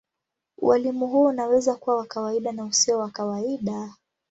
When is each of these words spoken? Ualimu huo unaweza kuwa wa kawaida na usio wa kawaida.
Ualimu 0.57 1.07
huo 1.07 1.27
unaweza 1.27 1.75
kuwa 1.75 1.97
wa 1.97 2.05
kawaida 2.05 2.51
na 2.51 2.65
usio 2.65 2.99
wa 2.99 3.09
kawaida. 3.09 3.93